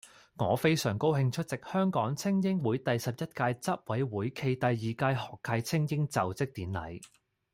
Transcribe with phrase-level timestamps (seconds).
[0.37, 6.99] 我非常高興出席香港菁英會第十一屆執委會暨第二屆學界菁英就職典禮